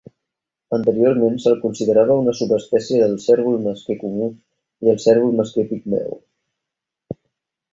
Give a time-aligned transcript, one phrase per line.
[0.75, 4.31] Anteriorment se'l considerava una subespècie del cérvol mesquer comú
[4.87, 6.19] i el cérvol mesquer pigmeu.